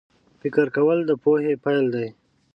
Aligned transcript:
فکر 0.41 0.65
کول 0.75 0.99
د 1.05 1.11
پوهې 1.23 1.53
پیل 1.63 1.85
دی 1.93 2.07